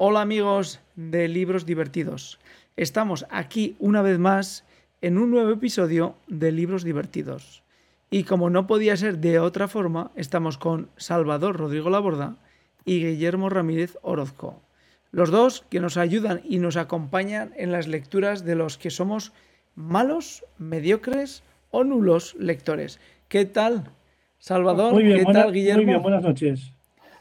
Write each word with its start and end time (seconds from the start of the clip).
Hola 0.00 0.20
amigos 0.20 0.80
de 0.94 1.26
Libros 1.26 1.66
Divertidos. 1.66 2.38
Estamos 2.76 3.26
aquí 3.30 3.74
una 3.80 4.00
vez 4.00 4.18
más 4.20 4.64
en 5.00 5.18
un 5.18 5.30
nuevo 5.30 5.50
episodio 5.50 6.14
de 6.28 6.52
Libros 6.52 6.84
Divertidos. 6.84 7.64
Y 8.08 8.22
como 8.22 8.48
no 8.48 8.66
podía 8.68 8.96
ser 8.96 9.18
de 9.18 9.40
otra 9.40 9.66
forma, 9.66 10.12
estamos 10.14 10.56
con 10.56 10.88
Salvador 10.96 11.56
Rodrigo 11.56 11.90
Laborda 11.90 12.36
y 12.84 13.04
Guillermo 13.04 13.48
Ramírez 13.50 13.98
Orozco. 14.02 14.62
Los 15.10 15.30
dos 15.32 15.64
que 15.68 15.80
nos 15.80 15.96
ayudan 15.96 16.42
y 16.44 16.58
nos 16.58 16.76
acompañan 16.76 17.52
en 17.56 17.72
las 17.72 17.88
lecturas 17.88 18.44
de 18.44 18.54
los 18.54 18.78
que 18.78 18.90
somos 18.90 19.32
malos, 19.74 20.44
mediocres 20.58 21.42
o 21.72 21.82
nulos 21.82 22.36
lectores. 22.38 23.00
¿Qué 23.28 23.44
tal, 23.46 23.90
Salvador? 24.38 24.92
Muy 24.92 25.02
bien, 25.02 25.18
¿Qué 25.18 25.24
buena- 25.24 25.42
tal, 25.42 25.52
Guillermo? 25.52 25.82
Muy 25.82 25.86
bien, 25.86 26.02
buenas 26.02 26.22
noches. 26.22 26.72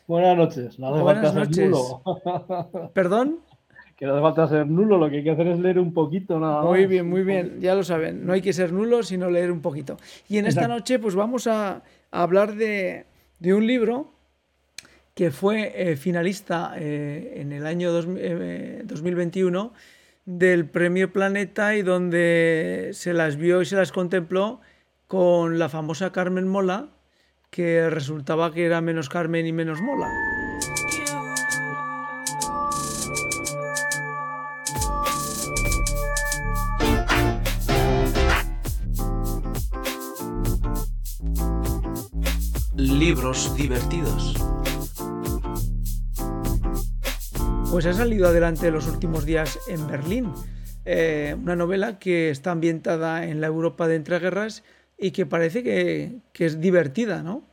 Buenas 0.08 0.38
noches. 0.38 0.80
No 0.80 0.94
hace 0.94 1.02
Buenas 1.04 1.34
falta 1.34 1.54
ser 1.54 1.70
nulo. 1.70 2.92
¿Perdón? 2.94 3.40
que 3.96 4.06
no 4.06 4.14
hace 4.14 4.22
falta 4.22 4.48
ser 4.48 4.68
nulo, 4.68 5.00
lo 5.00 5.10
que 5.10 5.18
hay 5.18 5.24
que 5.24 5.32
hacer 5.32 5.48
es 5.48 5.58
leer 5.60 5.80
un 5.80 5.92
poquito 5.92 6.40
nada 6.40 6.62
Muy 6.62 6.82
más. 6.82 6.90
bien, 6.90 7.10
muy 7.10 7.24
bien, 7.24 7.60
ya 7.60 7.74
lo 7.74 7.84
saben, 7.84 8.28
no 8.28 8.34
hay 8.34 8.44
que 8.44 8.54
ser 8.54 8.72
nulo, 8.72 9.02
sino 9.02 9.28
leer 9.32 9.52
un 9.52 9.60
poquito. 9.62 9.98
Y 10.30 10.38
en 10.38 10.46
esta 10.46 10.68
noche 10.68 11.00
pues 11.00 11.16
vamos 11.16 11.48
a, 11.48 11.82
a 12.12 12.22
hablar 12.22 12.54
de, 12.54 13.08
de 13.40 13.54
un 13.56 13.66
libro 13.66 14.12
que 15.16 15.32
fue 15.32 15.74
eh, 15.76 15.96
finalista 15.96 16.74
eh, 16.78 17.38
en 17.38 17.52
el 17.52 17.66
año 17.66 17.92
dos- 17.92 18.06
eh, 18.18 18.84
2021 18.86 19.74
del 20.26 20.70
Premio 20.70 21.12
Planeta 21.12 21.76
y 21.76 21.82
donde 21.82 22.92
se 22.94 23.14
las 23.14 23.36
vio 23.36 23.64
y 23.64 23.66
se 23.66 23.78
las 23.78 23.92
contempló 23.92 24.62
con 25.08 25.58
la 25.58 25.70
famosa 25.70 26.12
Carmen 26.12 26.48
Mola, 26.48 26.90
que 27.50 27.90
resultaba 27.90 28.52
que 28.54 28.66
era 28.66 28.82
menos 28.82 29.10
Carmen 29.10 29.46
y 29.46 29.54
menos 29.54 29.82
Mola. 29.82 30.10
Libros 42.76 43.56
divertidos. 43.56 44.36
Pues 47.72 47.86
ha 47.86 47.94
salido 47.94 48.28
adelante 48.28 48.72
los 48.72 48.88
últimos 48.88 49.26
días 49.26 49.60
en 49.68 49.88
Berlín. 49.88 50.34
Eh, 50.86 51.36
una 51.42 51.56
novela 51.56 52.00
que 52.00 52.30
está 52.30 52.52
ambientada 52.52 53.26
en 53.26 53.42
la 53.42 53.48
Europa 53.48 53.88
de 53.88 53.96
entreguerras 53.96 54.64
y 54.98 55.12
que 55.12 55.26
parece 55.26 55.64
que, 55.64 56.18
que 56.34 56.46
es 56.46 56.60
divertida, 56.60 57.22
¿no? 57.24 57.44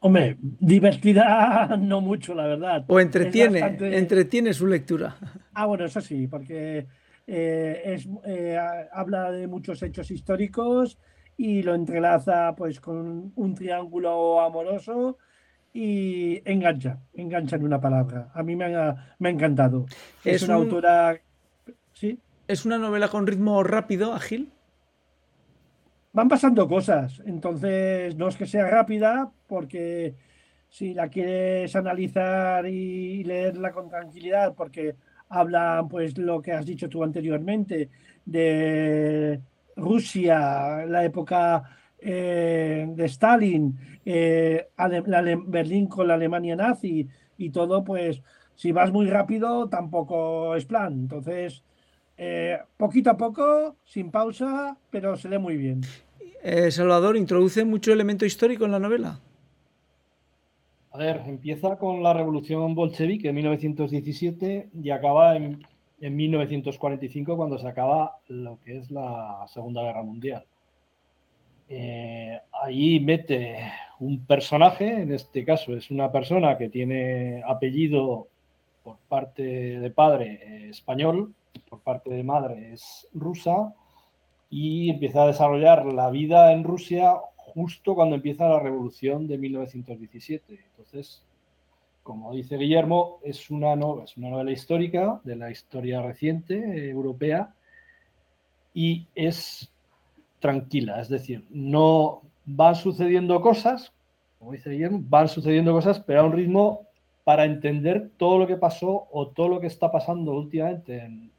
Hombre, 0.00 0.36
divertida 0.40 1.76
no 1.80 2.00
mucho, 2.00 2.34
la 2.34 2.46
verdad. 2.46 2.84
O 2.88 3.00
entretiene, 3.00 3.60
bastante- 3.60 3.98
entretiene 3.98 4.52
su 4.52 4.66
lectura. 4.66 5.16
Ah, 5.54 5.66
bueno, 5.66 5.84
eso 5.86 6.00
sí, 6.00 6.26
porque 6.28 6.86
eh, 7.26 7.82
es, 7.84 8.08
eh, 8.24 8.58
habla 8.92 9.30
de 9.32 9.46
muchos 9.48 9.82
hechos 9.82 10.10
históricos 10.10 10.98
y 11.36 11.62
lo 11.62 11.74
entrelaza 11.74 12.54
pues 12.56 12.80
con 12.80 13.32
un 13.34 13.54
triángulo 13.54 14.40
amoroso 14.40 15.18
y 15.72 16.40
engancha, 16.50 17.00
engancha 17.14 17.56
en 17.56 17.64
una 17.64 17.80
palabra. 17.80 18.30
A 18.34 18.42
mí 18.42 18.54
me 18.54 18.66
ha, 18.76 19.14
me 19.18 19.28
ha 19.28 19.32
encantado. 19.32 19.86
Es, 20.24 20.42
Es 20.42 20.42
una 20.44 20.58
un- 20.58 20.64
autora, 20.64 21.18
sí, 21.94 22.18
Es 22.48 22.64
una 22.64 22.78
novela 22.78 23.08
con 23.08 23.26
ritmo 23.26 23.62
rápido, 23.64 24.12
ágil. 24.14 24.52
Van 26.16 26.28
pasando 26.28 26.66
cosas, 26.66 27.22
entonces 27.26 28.16
no 28.16 28.28
es 28.28 28.36
que 28.36 28.46
sea 28.46 28.66
rápida, 28.70 29.30
porque 29.46 30.14
si 30.66 30.94
la 30.94 31.08
quieres 31.10 31.76
analizar 31.76 32.66
y 32.66 33.22
leerla 33.22 33.70
con 33.70 33.90
tranquilidad, 33.90 34.54
porque 34.54 34.96
habla, 35.28 35.86
pues, 35.90 36.16
lo 36.16 36.40
que 36.40 36.52
has 36.52 36.64
dicho 36.64 36.88
tú 36.88 37.04
anteriormente, 37.04 37.90
de 38.24 39.42
Rusia, 39.76 40.86
la 40.86 41.04
época 41.04 41.62
eh, 41.98 42.86
de 42.88 43.04
Stalin, 43.04 43.78
eh, 44.02 44.68
la 44.78 45.22
Berlín 45.46 45.86
con 45.86 46.08
la 46.08 46.14
Alemania 46.14 46.56
nazi 46.56 47.06
y 47.36 47.50
todo, 47.50 47.84
pues, 47.84 48.22
si 48.54 48.72
vas 48.72 48.90
muy 48.90 49.06
rápido, 49.10 49.68
tampoco 49.68 50.56
es 50.56 50.64
plan. 50.64 50.94
Entonces, 50.94 51.62
eh, 52.16 52.58
poquito 52.78 53.10
a 53.10 53.16
poco, 53.16 53.76
sin 53.84 54.10
pausa, 54.10 54.78
pero 54.90 55.16
se 55.16 55.28
lee 55.28 55.38
muy 55.38 55.56
bien. 55.58 55.82
Eh, 56.42 56.70
Salvador 56.70 57.16
introduce 57.16 57.64
mucho 57.64 57.92
elemento 57.92 58.24
histórico 58.24 58.64
en 58.64 58.72
la 58.72 58.78
novela. 58.78 59.20
A 60.92 60.98
ver, 60.98 61.22
empieza 61.26 61.76
con 61.76 62.02
la 62.02 62.12
revolución 62.12 62.74
bolchevique 62.74 63.28
en 63.28 63.34
1917 63.34 64.70
y 64.82 64.90
acaba 64.90 65.36
en, 65.36 65.66
en 66.00 66.16
1945 66.16 67.36
cuando 67.36 67.58
se 67.58 67.68
acaba 67.68 68.18
lo 68.28 68.58
que 68.64 68.78
es 68.78 68.90
la 68.90 69.44
Segunda 69.48 69.82
Guerra 69.82 70.02
Mundial. 70.02 70.44
Eh, 71.68 72.38
ahí 72.62 73.00
mete 73.00 73.72
un 73.98 74.24
personaje, 74.24 75.02
en 75.02 75.12
este 75.12 75.44
caso 75.44 75.74
es 75.74 75.90
una 75.90 76.12
persona 76.12 76.56
que 76.56 76.68
tiene 76.68 77.42
apellido 77.44 78.28
por 78.84 78.98
parte 79.08 79.42
de 79.42 79.90
padre 79.90 80.40
eh, 80.42 80.68
español, 80.70 81.34
por 81.68 81.80
parte 81.80 82.10
de 82.10 82.22
madre 82.22 82.72
es 82.72 83.08
rusa, 83.12 83.74
y 84.50 84.90
empieza 84.90 85.22
a 85.22 85.26
desarrollar 85.26 85.86
la 85.86 86.10
vida 86.10 86.52
en 86.52 86.64
Rusia 86.64 87.14
justo 87.36 87.94
cuando 87.94 88.16
empieza 88.16 88.48
la 88.48 88.60
revolución 88.60 89.26
de 89.26 89.38
1917. 89.38 90.58
Entonces, 90.70 91.22
como 92.02 92.32
dice 92.32 92.56
Guillermo, 92.56 93.18
es 93.24 93.50
una, 93.50 93.74
novela 93.74 94.52
histórica 94.52 95.20
de 95.24 95.36
la 95.36 95.50
historia 95.50 96.02
reciente 96.02 96.54
eh, 96.54 96.90
europea 96.90 97.52
y 98.72 99.06
es 99.14 99.72
tranquila, 100.38 101.00
es 101.00 101.08
decir, 101.08 101.44
no 101.50 102.22
van 102.44 102.76
sucediendo 102.76 103.40
cosas, 103.40 103.92
como 104.38 104.52
dice 104.52 104.70
Guillermo, 104.70 105.00
van 105.08 105.28
sucediendo 105.28 105.72
cosas, 105.72 105.98
pero 105.98 106.20
a 106.20 106.24
un 106.24 106.32
ritmo 106.32 106.82
para 107.24 107.44
entender 107.44 108.10
todo 108.18 108.38
lo 108.38 108.46
que 108.46 108.56
pasó 108.56 109.08
o 109.10 109.28
todo 109.28 109.48
lo 109.48 109.60
que 109.60 109.66
está 109.66 109.90
pasando 109.90 110.32
últimamente 110.32 110.98
en, 110.98 111.32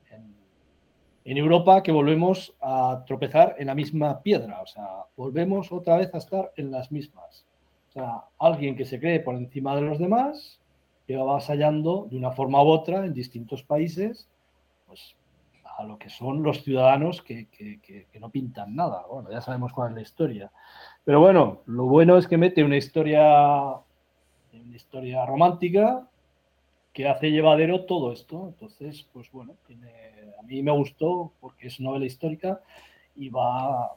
en- 1.32 1.38
Europa, 1.38 1.84
que 1.84 1.92
volvemos 1.92 2.56
a 2.62 3.04
tropezar 3.06 3.56
en 3.60 3.68
la 3.68 3.76
misma 3.76 4.22
piedra, 4.22 4.62
o 4.62 4.66
sea, 4.68 4.88
volvemos 5.16 5.72
otra 5.72 5.98
vez 5.98 6.14
a 6.14 6.20
estar 6.20 6.52
en 6.56 6.72
las 6.72 6.92
mismas. 6.92 7.46
O 7.90 7.92
sea, 7.92 8.24
alguien 8.40 8.76
que 8.76 8.86
se 8.86 9.00
cree 9.00 9.20
por 9.20 9.36
encima 9.36 9.76
de 9.76 9.82
los 9.82 9.98
demás, 10.00 10.60
que 11.06 11.16
va 11.16 11.24
avasallando 11.24 12.08
de 12.10 12.18
una 12.18 12.32
forma 12.32 12.62
u 12.64 12.68
otra 12.68 13.06
en 13.06 13.14
distintos 13.14 13.64
países, 13.64 14.28
pues 14.86 15.16
a 15.78 15.84
lo 15.84 15.98
que 16.00 16.10
son 16.10 16.42
los 16.44 16.64
ciudadanos 16.64 17.22
que, 17.22 17.48
que- 17.50 17.80
que- 17.82 18.08
que 18.12 18.20
no 18.20 18.30
pintan 18.30 18.76
nada. 18.76 19.06
Bueno, 19.12 19.30
ya 19.30 19.42
sabemos 19.42 19.74
cuál 19.74 19.90
es 19.90 19.96
la 19.96 20.02
historia. 20.02 20.52
Pero 21.04 21.20
bueno, 21.20 21.62
lo 21.68 21.86
bueno 21.86 22.18
es 22.18 22.28
que 22.28 22.38
mete 22.38 22.64
una 22.64 22.78
historia, 22.78 23.22
una 24.54 24.76
historia 24.76 25.26
romántica 25.26 26.08
que 26.98 27.08
hace 27.08 27.30
llevadero 27.30 27.86
todo 27.86 28.12
esto. 28.12 28.48
Entonces, 28.48 29.06
pues 29.14 29.32
bueno, 29.32 29.54
a 30.40 30.42
mí 30.42 30.64
me 30.64 30.72
gustó 30.72 31.32
porque 31.40 31.68
es 31.68 31.80
novela 31.80 32.08
histórica 32.08 32.60
y 33.16 33.30
va, 33.30 33.92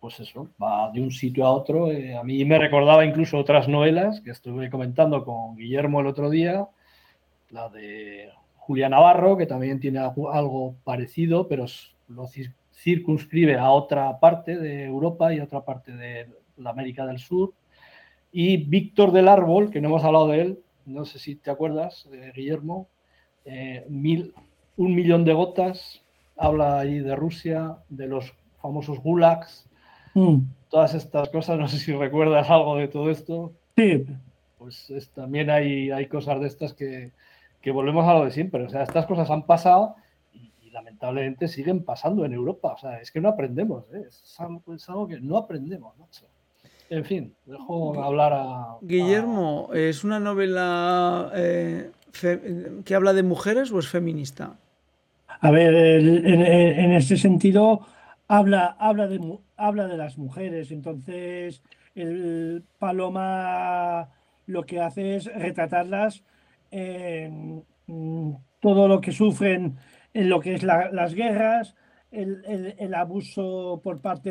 pues 0.00 0.20
eso, 0.20 0.48
va 0.62 0.90
de 0.90 1.02
un 1.02 1.10
sitio 1.10 1.44
a 1.44 1.50
otro. 1.50 1.92
Eh, 1.92 2.16
a 2.16 2.22
mí 2.24 2.42
me 2.46 2.58
recordaba 2.58 3.04
incluso 3.04 3.36
otras 3.36 3.68
novelas 3.68 4.22
que 4.22 4.30
estuve 4.30 4.70
comentando 4.70 5.22
con 5.22 5.54
Guillermo 5.54 6.00
el 6.00 6.06
otro 6.06 6.30
día, 6.30 6.66
la 7.50 7.68
de 7.68 8.30
Julia 8.56 8.88
Navarro, 8.88 9.36
que 9.36 9.44
también 9.44 9.78
tiene 9.78 9.98
algo- 9.98 10.76
parecido, 10.82 11.48
pero 11.48 11.66
lo 12.08 12.26
cir- 12.26 12.54
circunscribe 12.72 13.58
a 13.58 13.70
otra 13.70 14.18
parte 14.18 14.56
de 14.56 14.84
Europa 14.84 15.34
y 15.34 15.40
a 15.40 15.44
otra 15.44 15.60
parte 15.60 15.92
de 15.92 16.26
la 16.56 16.70
América 16.70 17.04
del 17.04 17.18
Sur. 17.18 17.52
Y 18.32 18.56
Víctor 18.56 19.12
del 19.12 19.28
Árbol, 19.28 19.70
que 19.70 19.82
no 19.82 19.88
hemos 19.88 20.04
hablado 20.04 20.28
de 20.28 20.40
él, 20.40 20.58
no 20.86 21.04
sé 21.04 21.18
si 21.18 21.36
te 21.36 21.50
acuerdas, 21.50 22.08
de 22.10 22.32
Guillermo, 22.32 22.88
eh, 23.44 23.84
mil, 23.88 24.34
un 24.76 24.94
millón 24.94 25.24
de 25.24 25.32
gotas, 25.34 26.02
habla 26.36 26.78
ahí 26.80 26.98
de 27.00 27.16
Rusia, 27.16 27.76
de 27.88 28.06
los 28.06 28.32
famosos 28.60 28.98
gulags, 29.00 29.64
Mm, 30.14 30.38
todas 30.70 30.94
estas 30.94 31.28
cosas, 31.28 31.58
no 31.58 31.68
sé 31.68 31.78
si 31.78 31.92
recuerdas 31.92 32.48
algo 32.50 32.76
de 32.76 32.88
todo 32.88 33.10
esto, 33.10 33.52
Sí, 33.76 34.06
pues 34.58 34.88
es- 34.90 35.10
también 35.10 35.50
hay, 35.50 35.90
hay 35.90 36.06
cosas 36.06 36.40
de 36.40 36.46
estas 36.46 36.72
que, 36.74 37.12
que 37.60 37.70
volvemos 37.70 38.06
a 38.06 38.14
lo 38.14 38.24
de 38.24 38.30
siempre, 38.30 38.64
o 38.64 38.68
sea, 38.70 38.82
estas 38.82 39.06
cosas 39.06 39.30
han 39.30 39.42
pasado 39.44 39.96
y, 40.32 40.50
y 40.62 40.70
lamentablemente 40.70 41.48
siguen 41.48 41.84
pasando 41.84 42.24
en 42.24 42.32
Europa, 42.32 42.72
o 42.72 42.78
sea, 42.78 43.00
es 43.00 43.10
que 43.10 43.20
no 43.20 43.28
aprendemos, 43.28 43.84
¿eh? 43.92 44.04
es, 44.08 44.40
algo, 44.40 44.62
es 44.74 44.88
algo 44.88 45.06
que 45.06 45.20
no 45.20 45.36
aprendemos, 45.36 45.96
macho. 45.98 46.26
En 46.88 47.04
fin, 47.04 47.34
dejo 47.44 48.00
hablar 48.02 48.32
a... 48.32 48.76
Guillermo, 48.80 49.70
¿es 49.74 50.04
una 50.04 50.20
novela 50.20 51.30
eh, 51.34 51.90
que 52.84 52.94
habla 52.94 53.12
de 53.12 53.22
mujeres 53.22 53.72
o 53.72 53.78
es 53.78 53.88
feminista? 53.88 54.56
A 55.40 55.50
ver, 55.50 55.74
el- 55.74 56.26
en, 56.26 56.40
en- 56.42 56.80
en 56.80 56.92
este 56.92 57.16
sentido, 57.16 57.80
habla, 58.28 58.76
habla, 58.78 59.06
de, 59.08 59.18
mu- 59.18 59.40
habla 59.56 59.86
de 59.88 59.96
las 59.96 60.16
mujeres. 60.16 60.70
Entonces, 60.70 61.62
el 61.94 62.62
Paloma 62.78 64.08
lo 64.46 64.64
que 64.64 64.80
hace 64.80 65.16
es 65.16 65.26
retratarlas 65.34 66.22
en, 66.70 67.64
todo 68.60 68.88
lo 68.88 69.00
que 69.00 69.12
sufren 69.12 69.76
en 70.14 70.28
lo 70.28 70.40
que 70.40 70.54
es 70.54 70.62
las 70.62 71.14
guerras, 71.14 71.74
el, 72.10 72.94
abuso 72.94 73.80
por 73.82 74.00
parte 74.00 74.30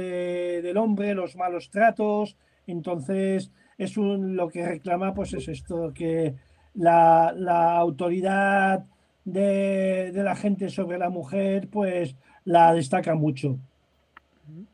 del 0.62 0.78
hombre, 0.78 1.14
los 1.14 1.36
malos 1.36 1.70
tratos. 1.70 2.38
Entonces, 2.68 3.52
es 3.78 3.98
un, 3.98 4.36
lo 4.36 4.50
que 4.50 4.66
reclama, 4.66 5.14
pues 5.14 5.34
es 5.34 5.48
esto, 5.48 5.92
que 5.94 6.36
la, 6.74 7.30
autoridad 7.78 8.86
de, 9.24 10.12
de, 10.12 10.24
la 10.24 10.36
gente 10.36 10.70
sobre 10.70 10.98
la 10.98 11.10
mujer, 11.10 11.68
pues 11.70 12.16
la 12.44 12.74
destaca 12.74 13.16
mucho. 13.16 13.58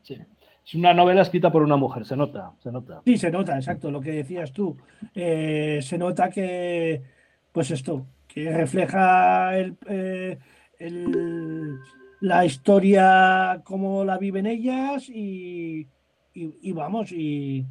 Sí. 0.02 0.18
Es 0.64 0.74
una 0.74 0.94
novela 0.94 1.22
escrita 1.22 1.50
por 1.50 1.62
una 1.62 1.76
mujer, 1.76 2.06
se 2.06 2.16
nota, 2.16 2.52
se 2.62 2.70
nota. 2.70 3.02
Sí, 3.04 3.18
se 3.18 3.30
nota, 3.30 3.56
exacto, 3.56 3.90
lo 3.90 4.00
que 4.00 4.12
decías 4.12 4.52
tú. 4.52 4.76
Eh, 5.14 5.80
se 5.82 5.98
nota 5.98 6.30
que, 6.30 7.02
pues 7.50 7.70
esto, 7.72 8.06
que 8.28 8.50
refleja 8.52 9.56
el, 9.58 9.76
eh, 9.88 10.38
la 12.20 12.44
historia 12.44 13.60
como 13.64 14.04
la 14.04 14.18
viven 14.18 14.46
ellas 14.46 15.08
y, 15.08 15.88
vamos, 16.72 17.10
y 17.10 17.66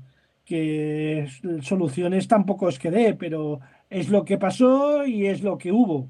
que 0.52 1.30
soluciones 1.62 2.28
tampoco 2.28 2.68
es 2.68 2.78
que 2.78 2.92
dé, 2.92 3.14
pero 3.14 3.62
es 3.90 4.10
lo 4.10 4.26
que 4.26 4.38
pasó 4.38 5.06
y 5.06 5.28
es 5.28 5.44
lo 5.44 5.58
que 5.58 5.72
hubo. 5.72 6.10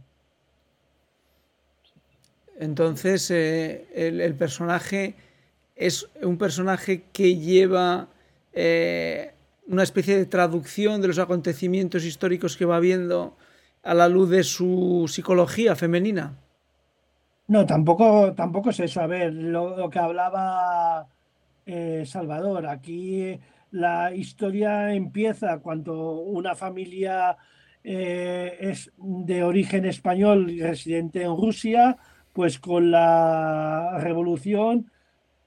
Entonces, 2.57 3.29
eh, 3.29 3.85
el, 3.93 4.33
personaje 4.33 5.13
es 5.75 6.09
un 6.23 6.39
personaje 6.39 7.03
que 7.13 7.35
lleva 7.35 8.07
eh, 8.53 9.35
una 9.67 9.83
especie 9.83 10.17
de 10.17 10.25
traducción 10.25 11.01
de 11.01 11.09
los 11.09 11.19
acontecimientos 11.19 12.03
históricos 12.03 12.57
que 12.57 12.65
va 12.65 12.79
viendo 12.79 13.37
a 13.83 13.93
la 13.93 14.09
luz 14.09 14.31
de 14.31 14.41
su 14.41 15.05
psicología 15.07 15.75
femenina. 15.75 16.33
No, 17.47 17.67
tampoco, 17.67 18.33
tampoco 18.33 18.71
es 18.71 18.79
eso. 18.79 19.01
A 19.01 19.07
ver, 19.07 19.33
lo, 19.33 19.87
que 19.91 19.99
hablaba 19.99 21.07
eh, 21.67 22.05
Salvador, 22.07 22.65
aquí 22.65 23.39
la 23.71 24.13
historia 24.13 24.93
empieza 24.93 25.59
cuando 25.59 26.19
una 26.19 26.55
familia 26.55 27.37
eh, 27.83 28.57
es 28.59 28.91
de 28.97 29.43
origen 29.43 29.85
español 29.85 30.51
y 30.51 30.61
residente 30.61 31.23
en 31.23 31.35
Rusia, 31.35 31.97
pues 32.33 32.59
con 32.59 32.91
la 32.91 33.97
revolución 33.99 34.91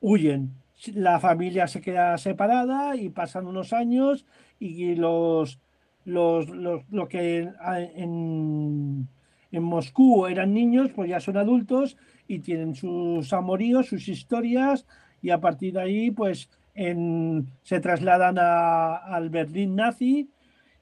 huyen. 0.00 0.52
La 0.92 1.20
familia 1.20 1.66
se 1.66 1.80
queda 1.80 2.18
separada 2.18 2.96
y 2.96 3.10
pasan 3.10 3.46
unos 3.46 3.72
años 3.72 4.26
y 4.58 4.94
los, 4.96 5.60
los, 6.04 6.48
lo 6.48 7.08
que 7.08 7.48
en, 7.96 9.08
en 9.52 9.62
Moscú 9.62 10.26
eran 10.26 10.52
niños, 10.52 10.90
pues 10.94 11.08
ya 11.08 11.20
son 11.20 11.36
adultos 11.36 11.96
y 12.26 12.40
tienen 12.40 12.74
sus 12.74 13.32
amoríos, 13.32 13.86
sus 13.86 14.08
historias 14.08 14.86
y 15.22 15.30
a 15.30 15.40
partir 15.40 15.74
de 15.74 15.80
ahí 15.80 16.10
pues 16.10 16.50
se 16.74 17.80
trasladan 17.80 18.36
al 18.38 19.30
Berlín 19.30 19.76
nazi 19.76 20.30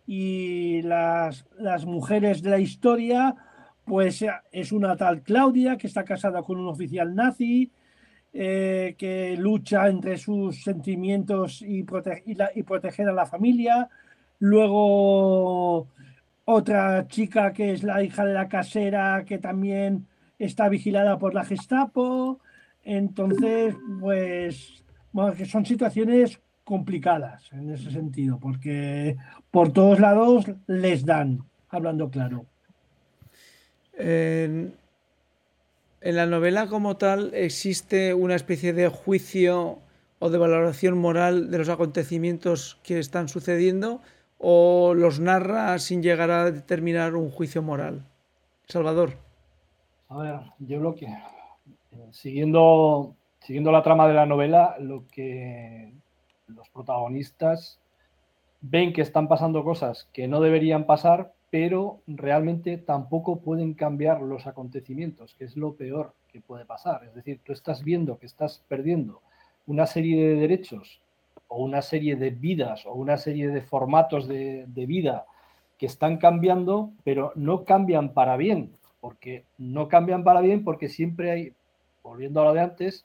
y 0.07 0.83
las, 0.83 1.47
las 1.59 1.85
mujeres 1.85 2.43
de 2.43 2.51
la 2.51 2.59
historia 2.59 3.37
pues 3.85 4.25
es 4.53 4.73
una 4.73 4.97
tal 4.97 5.23
Claudia 5.23 5.77
que 5.77 5.87
está 5.87 6.05
casada 6.05 6.43
con 6.43 6.59
un 6.59 6.69
oficial 6.69 7.15
nazi, 7.15 7.73
eh, 8.33 8.95
que 8.97 9.37
lucha 9.37 9.89
entre 9.89 10.17
sus 10.17 10.63
sentimientos 10.63 11.63
y, 11.63 11.85
y, 12.25 12.63
proteger 12.63 13.09
a 13.09 13.13
la 13.13 13.27
familia. 13.27 13.89
Luego 14.39 15.89
otra 16.45 17.07
chica 17.09 17.53
que 17.53 17.73
es 17.73 17.83
la 17.83 18.03
hija 18.03 18.25
de 18.25 18.35
la 18.35 18.49
casera 18.49 19.25
que 19.27 19.39
también 19.39 20.07
está 20.39 20.69
vigilada 20.69 21.19
por 21.19 21.35
la 21.35 21.45
Gestapo. 21.45 22.41
Entonces, 22.85 23.75
pues, 24.01 24.82
bueno, 25.13 25.35
que 25.35 25.47
son 25.47 25.65
situaciones 25.65 26.41
complicadas 26.65 27.53
en 27.53 27.71
ese 27.71 27.91
sentido, 27.91 28.39
porque 28.39 29.17
por 29.51 29.73
todos 29.73 30.01
lados 30.01 30.47
les 30.67 31.05
dan, 31.05 31.45
hablando 31.69 32.11
claro. 32.11 32.47
En, 33.95 34.75
la 36.01 36.27
novela 36.27 36.67
como 36.67 36.97
tal 36.97 37.33
existe 37.35 38.15
una 38.15 38.35
especie 38.35 38.73
de 38.73 38.89
juicio 38.89 39.79
o 40.19 40.31
de 40.31 40.39
valoración 40.39 40.99
moral 40.99 41.51
de 41.51 41.59
los 41.59 41.69
acontecimientos 41.69 42.81
que 42.83 42.99
están 42.99 43.29
sucediendo 43.29 44.01
o 44.39 44.95
los 44.95 45.21
narra 45.21 45.79
sin 45.79 46.03
llegar 46.03 46.31
a 46.31 46.51
determinar 46.51 47.15
un 47.15 47.31
juicio 47.31 47.63
moral. 47.63 48.05
Salvador. 48.67 49.19
A 50.09 50.19
ver, 50.19 50.41
yo 50.59 50.81
lo 50.81 50.95
que, 50.95 51.07
siguiendo, 52.11 53.17
siguiendo 53.45 53.73
la 53.73 53.83
trama 53.83 54.09
de 54.09 54.15
la 54.15 54.27
novela, 54.27 54.77
lo 54.79 55.07
que 55.09 55.93
los 56.47 56.69
protagonistas 56.71 57.81
ven 58.61 58.93
que 58.93 59.03
están 59.03 59.29
pasando 59.29 59.65
cosas 59.65 60.09
que 60.13 60.29
no 60.29 60.41
deberían 60.41 60.87
pasar, 60.87 61.33
pero 61.51 62.01
realmente 62.07 62.79
tampoco 62.79 63.41
pueden 63.41 63.75
cambiar 63.75 64.23
los 64.23 64.47
acontecimientos, 64.47 65.35
que 65.35 65.45
es 65.45 65.57
lo 65.57 65.75
peor 65.75 66.15
que 66.29 66.41
puede 66.41 66.65
pasar. 66.65 67.05
Es 67.05 67.15
decir, 67.15 67.41
tú 67.45 67.53
estás 67.53 67.83
viendo 67.85 68.19
que 68.19 68.27
estás 68.27 68.65
perdiendo 68.69 69.21
una 69.67 69.87
serie 69.87 70.29
de 70.29 70.35
derechos 70.37 71.01
o 71.49 71.63
una 71.63 71.83
serie 71.83 72.17
de 72.17 72.31
vidas 72.31 72.87
o 72.87 72.95
una 72.95 73.17
serie 73.17 73.49
de 73.49 73.61
formatos 73.61 74.27
de, 74.27 74.67
vida 74.75 75.27
que 75.79 75.87
están 75.87 76.17
cambiando, 76.17 76.93
pero 77.05 77.33
no 77.35 77.65
cambian 77.65 78.15
para 78.15 78.37
bien, 78.37 78.73
porque 79.01 79.45
no 79.59 79.89
cambian 79.89 80.25
para 80.25 80.41
bien 80.41 80.65
porque 80.65 80.89
siempre 80.89 81.31
hay, 81.31 81.53
volviendo 82.03 82.41
a 82.41 82.45
lo 82.45 82.55
de 82.55 82.61
antes, 82.61 83.05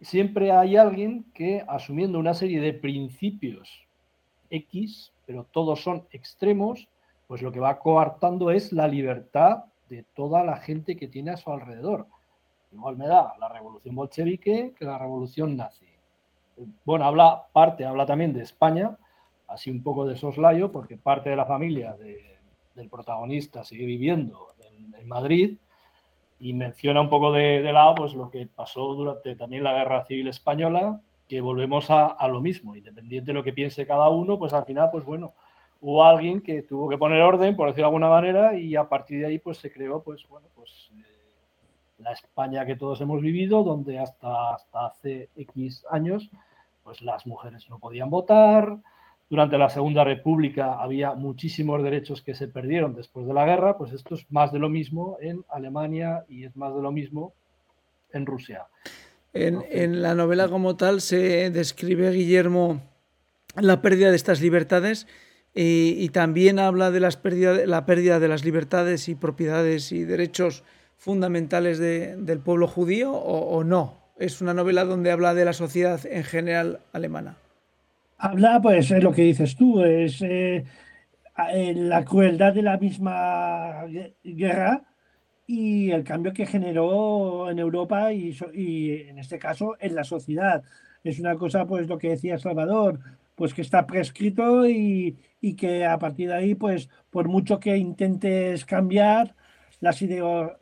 siempre 0.00 0.52
hay 0.52 0.76
alguien 0.76 1.24
que 1.34 1.64
asumiendo 1.66 2.18
una 2.18 2.34
serie 2.34 2.60
de 2.60 2.72
principios 2.72 3.86
X, 4.50 5.12
pero 5.26 5.44
todos 5.50 5.82
son 5.82 6.06
extremos, 6.10 6.88
pues 7.26 7.42
lo 7.42 7.52
que 7.52 7.60
va 7.60 7.78
coartando 7.78 8.50
es 8.50 8.72
la 8.72 8.86
libertad 8.86 9.64
de 9.88 10.04
toda 10.14 10.44
la 10.44 10.56
gente 10.58 10.96
que 10.96 11.08
tiene 11.08 11.32
a 11.32 11.36
su 11.36 11.50
alrededor. 11.50 12.06
Igual 12.72 12.96
me 12.96 13.06
da 13.06 13.34
la 13.38 13.48
revolución 13.48 13.94
bolchevique 13.94 14.74
que 14.76 14.84
la 14.84 14.98
revolución 14.98 15.56
nazi. 15.56 15.86
Bueno, 16.84 17.04
habla 17.04 17.46
parte, 17.52 17.84
habla 17.84 18.06
también 18.06 18.32
de 18.32 18.42
España, 18.42 18.96
así 19.48 19.70
un 19.70 19.82
poco 19.82 20.06
de 20.06 20.16
soslayo, 20.16 20.70
porque 20.70 20.96
parte 20.96 21.30
de 21.30 21.36
la 21.36 21.46
familia 21.46 21.96
del 22.74 22.88
protagonista 22.88 23.64
sigue 23.64 23.86
viviendo 23.86 24.54
en, 24.60 24.84
Madrid 25.06 25.58
y 26.38 26.52
menciona 26.52 27.00
un 27.00 27.08
poco 27.08 27.32
de, 27.32 27.60
lado 27.72 27.94
pues 27.94 28.14
lo 28.14 28.30
que 28.30 28.46
pasó 28.46 28.94
durante 28.94 29.36
también 29.36 29.64
la 29.64 29.72
guerra 29.72 30.04
civil 30.04 30.28
española, 30.28 31.00
que 31.28 31.40
volvemos 31.40 31.90
a, 31.90 32.06
a, 32.06 32.28
lo 32.28 32.40
mismo, 32.40 32.76
independiente 32.76 33.30
de 33.30 33.34
lo 33.34 33.42
que 33.42 33.52
piense 33.52 33.86
cada 33.86 34.08
uno, 34.08 34.38
pues 34.38 34.52
al 34.52 34.64
final, 34.64 34.90
pues 34.92 35.04
bueno, 35.04 35.32
hubo 35.80 36.04
alguien 36.04 36.40
que 36.40 36.62
tuvo 36.62 36.88
que 36.88 36.98
poner 36.98 37.20
orden, 37.22 37.56
por 37.56 37.68
decirlo 37.68 37.84
de 37.84 37.88
alguna 37.88 38.08
manera, 38.08 38.56
y 38.56 38.76
a 38.76 38.88
partir 38.88 39.20
de 39.20 39.26
ahí 39.26 39.38
pues 39.38 39.58
se 39.58 39.72
creó 39.72 40.02
pues 40.02 40.26
bueno, 40.28 40.48
pues 40.54 40.90
eh, 40.96 41.02
la 41.98 42.12
España 42.12 42.66
que 42.66 42.76
todos 42.76 43.00
hemos 43.00 43.20
vivido, 43.20 43.62
donde 43.62 43.98
hasta, 43.98 44.54
hasta 44.54 44.86
hace 44.86 45.30
X 45.36 45.84
años 45.90 46.30
pues 46.82 47.00
las 47.02 47.26
mujeres 47.26 47.68
no 47.70 47.78
podían 47.78 48.10
votar, 48.10 48.76
durante 49.30 49.58
la 49.58 49.68
Segunda 49.68 50.04
República 50.04 50.80
había 50.80 51.14
muchísimos 51.14 51.82
derechos 51.82 52.22
que 52.22 52.34
se 52.34 52.48
perdieron 52.48 52.94
después 52.94 53.26
de 53.26 53.34
la 53.34 53.46
guerra, 53.46 53.76
pues 53.78 53.92
esto 53.92 54.14
es 54.14 54.30
más 54.30 54.52
de 54.52 54.58
lo 54.58 54.68
mismo 54.68 55.16
en 55.20 55.44
Alemania 55.48 56.24
y 56.28 56.44
es 56.44 56.56
más 56.56 56.74
de 56.74 56.82
lo 56.82 56.92
mismo 56.92 57.32
en 58.12 58.26
Rusia. 58.26 58.66
En, 59.32 59.64
en 59.70 60.02
la 60.02 60.14
novela 60.14 60.48
como 60.48 60.76
tal 60.76 61.00
se 61.00 61.50
describe, 61.50 62.10
Guillermo, 62.10 62.80
la 63.56 63.82
pérdida 63.82 64.10
de 64.10 64.16
estas 64.16 64.40
libertades 64.40 65.06
y, 65.54 66.08
también 66.08 66.58
habla 66.58 66.90
de 66.90 67.00
las 67.00 67.20
la 67.66 67.86
pérdida 67.86 68.18
de 68.18 68.28
las 68.28 68.44
libertades 68.44 69.08
y 69.08 69.14
propiedades 69.14 69.92
y 69.92 70.04
derechos 70.04 70.64
fundamentales 70.96 71.78
del 71.78 72.40
pueblo 72.40 72.66
judío 72.66 73.12
o, 73.12 73.62
no. 73.62 74.02
Es 74.18 74.40
una 74.40 74.54
novela 74.54 74.84
donde 74.84 75.12
habla 75.12 75.34
de 75.34 75.44
la 75.44 75.52
sociedad 75.52 76.00
en 76.06 76.24
general 76.24 76.80
alemana. 76.92 77.36
Habla, 78.26 78.58
pues, 78.62 78.90
es 78.90 79.02
lo 79.04 79.12
que 79.12 79.20
dices 79.20 79.54
tú, 79.54 79.82
es 79.82 80.22
eh, 80.22 80.64
la 81.74 82.02
crueldad 82.06 82.54
de 82.54 82.62
la 82.62 82.78
misma 82.78 83.84
guerra 84.24 84.82
y 85.46 85.90
el 85.90 86.04
cambio 86.04 86.32
que 86.32 86.46
generó 86.46 87.50
en 87.50 87.58
Europa 87.58 88.14
y, 88.14 88.34
y, 88.54 88.92
en 89.10 89.18
este 89.18 89.38
caso 89.38 89.76
en 89.78 89.94
la 89.94 90.04
sociedad. 90.04 90.62
Es 91.02 91.20
una 91.20 91.36
cosa, 91.36 91.66
pues 91.66 91.86
lo 91.86 91.98
que 91.98 92.08
decía 92.08 92.38
Salvador, 92.38 92.98
pues 93.34 93.52
que 93.52 93.60
está 93.60 93.86
prescrito 93.86 94.66
y, 94.66 95.18
y 95.42 95.54
que 95.54 95.84
a 95.84 95.98
partir 95.98 96.28
de 96.28 96.36
ahí, 96.36 96.54
pues 96.54 96.88
por 97.10 97.28
mucho 97.28 97.60
que 97.60 97.76
intentes 97.76 98.64
cambiar 98.64 99.34
las, 99.80 100.00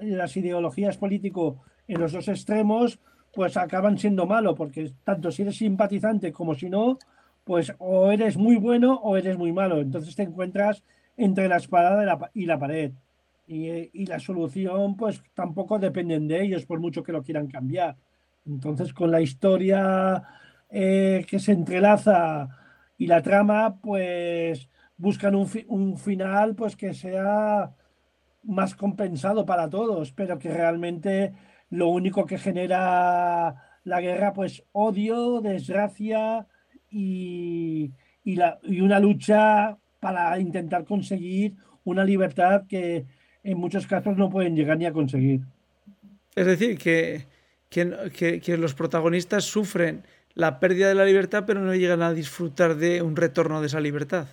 las 0.01 0.37
ideologías 0.37 0.97
políticas 0.97 1.55
en 1.87 2.01
los 2.01 2.11
dos 2.11 2.27
extremos, 2.27 2.99
pues 3.33 3.57
acaban 3.57 3.99
siendo 3.99 4.27
malo, 4.27 4.57
porque 4.57 4.91
tanto 5.05 5.31
si 5.31 5.43
eres 5.43 5.59
simpatizante 5.59 6.33
como 6.33 6.57
si 6.57 6.69
no, 6.69 6.99
pues 7.45 7.73
o 7.79 8.11
eres 8.13 8.37
muy 8.37 8.57
bueno 8.57 8.95
o 9.03 9.17
eres 9.17 9.37
muy 9.39 9.53
malo. 9.53 9.81
Entonces 9.81 10.15
te 10.17 10.23
encuentras 10.23 10.83
entre 11.17 11.49
la 11.49 11.57
espada 11.57 12.31
y 12.35 12.47
la 12.47 12.59
pared. 12.59 12.93
y, 13.47 14.07
la 14.07 14.19
solución 14.19 14.97
pues 14.97 15.23
tampoco 15.35 15.79
dependen 15.79 16.29
de 16.29 16.43
ellos 16.43 16.65
por 16.65 16.81
mucho 16.81 17.03
que 17.03 17.13
lo 17.13 17.23
quieran 17.23 17.49
cambiar. 17.49 17.97
Entonces 18.47 18.93
con 18.93 19.11
la 19.11 19.21
historia 19.21 20.23
eh, 20.71 21.25
que 21.29 21.39
se 21.39 21.53
entrelaza 21.53 22.49
y 22.99 23.07
la 23.07 23.23
trama 23.23 23.79
pues 23.81 24.69
buscan 24.97 25.35
un, 25.35 25.49
un, 25.69 25.99
final 25.99 26.55
pues 26.55 26.77
que 26.77 26.95
sea 26.95 27.75
más 28.45 28.75
compensado 28.75 29.45
para 29.45 29.69
todos, 29.69 30.13
pero 30.13 30.39
que 30.39 30.51
realmente 30.53 31.35
lo 31.71 31.89
único 31.89 32.27
que 32.27 32.39
genera 32.39 33.81
la 33.85 34.01
guerra 34.01 34.33
pues 34.33 34.65
odio, 34.73 35.41
desgracia 35.41 36.47
y, 36.93 37.91
y, 38.25 38.37
la, 38.37 38.59
y 38.63 38.81
una 38.81 39.01
lucha 39.01 39.77
para 40.01 40.39
intentar 40.39 40.85
conseguir 40.85 41.55
una 41.85 42.05
libertad 42.05 42.65
que 42.69 43.07
en 43.43 43.59
muchos 43.59 43.87
casos 43.87 44.17
no 44.17 44.31
pueden 44.31 44.55
llegar 44.55 44.79
ni 44.79 44.87
a 44.87 44.93
conseguir. 44.93 45.41
Es 46.35 46.47
decir, 46.47 46.79
que, 46.79 47.27
que, 47.69 48.41
que, 48.41 48.57
los 48.57 48.75
protagonistas 48.75 49.45
sufren 49.45 50.03
la 50.35 50.61
pérdida 50.61 50.89
de 50.89 50.95
la 50.95 51.05
libertad, 51.05 51.45
pero 51.47 51.61
no 51.61 51.75
llegan 51.75 52.03
a 52.03 52.13
disfrutar 52.13 52.77
de 52.77 53.03
un 53.03 53.17
retorno 53.17 53.61
de 53.61 53.67
esa 53.67 53.81
libertad. 53.81 54.29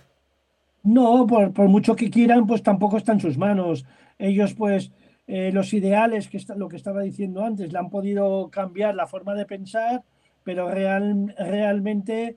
No, 0.82 1.26
por, 1.26 1.52
por 1.52 1.68
mucho 1.68 1.94
que 1.94 2.10
quieran, 2.10 2.46
pues 2.46 2.62
tampoco 2.62 2.96
está 2.96 3.12
en 3.12 3.20
sus 3.20 3.36
manos. 3.36 3.84
Ellos, 4.18 4.54
pues, 4.54 4.92
eh, 5.26 5.52
los 5.52 5.72
ideales, 5.74 6.28
que 6.28 6.38
está, 6.38 6.54
lo 6.54 6.68
que 6.68 6.76
estaba 6.76 7.02
diciendo 7.02 7.44
antes, 7.44 7.72
le 7.72 7.78
han 7.78 7.90
podido 7.90 8.48
cambiar 8.50 8.94
la 8.94 9.06
forma 9.06 9.34
de 9.34 9.44
pensar, 9.44 10.02
pero 10.42 10.70
real, 10.70 11.34
realmente, 11.38 12.36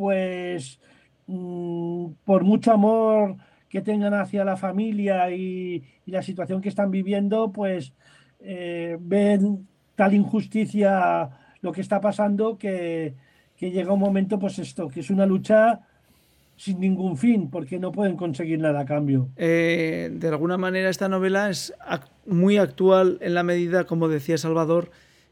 pues, 0.00 0.80
mmm, 1.26 2.12
por 2.24 2.42
mucho 2.42 2.72
amor 2.72 3.36
que 3.68 3.82
tengan 3.82 4.14
hacia 4.14 4.46
la 4.46 4.56
familia 4.56 5.30
y, 5.30 5.84
y 6.06 6.10
la 6.10 6.22
situación 6.22 6.62
que 6.62 6.70
están 6.70 6.90
viviendo, 6.90 7.52
pues 7.52 7.92
eh, 8.40 8.96
ven 8.98 9.68
tal 9.96 10.14
injusticia 10.14 11.28
lo 11.60 11.70
que 11.72 11.82
está 11.82 12.00
pasando 12.00 12.56
que, 12.56 13.14
que, 13.58 13.70
llega 13.70 13.92
un 13.92 14.00
momento, 14.00 14.38
pues 14.38 14.58
esto, 14.58 14.88
que 14.88 15.00
es 15.00 15.10
una 15.10 15.26
lucha 15.26 15.80
sin 16.56 16.80
ningún 16.80 17.18
fin, 17.18 17.50
porque 17.50 17.78
no 17.78 17.92
pueden 17.92 18.16
conseguir 18.16 18.58
nada 18.58 18.80
a 18.80 18.84
cambio. 18.86 19.28
Eh, 19.36 20.08
de 20.10 20.28
alguna 20.28 20.56
manera 20.56 20.88
esta 20.88 21.10
novela 21.10 21.50
es 21.50 21.74
muy 22.24 22.56
actual 22.56 23.18
en 23.20 23.34
la 23.34 23.42
medida, 23.42 23.84
como 23.84 24.08
decía 24.08 24.38
Salvador, 24.38 24.90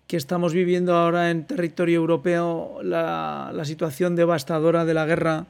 que 0.09 0.17
estamos 0.17 0.55
viviendo 0.55 0.97
ahora 0.97 1.31
en 1.31 1.47
territorio 1.47 1.99
europeo 1.99 2.81
la, 2.83 3.53
la 3.55 3.65
situación 3.67 4.17
devastadora 4.17 4.87
de 4.87 4.95
la 4.95 5.05
guerra 5.05 5.47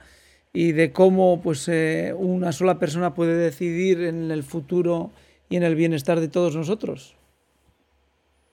y 0.53 0.73
de 0.73 0.93
cómo 0.93 1.41
pues, 1.41 1.69
eh, 1.69 2.13
una 2.17 2.51
sola 2.51 2.79
persona 2.81 3.15
puede 3.15 3.37
decidir 3.37 4.03
en 4.03 4.33
el 4.33 4.43
futuro 4.43 5.11
y 5.49 5.57
en 5.57 5.63
el 5.63 5.77
bienestar 5.77 6.19
de 6.19 6.29
todos 6.29 6.57
nosotros. 6.57 7.15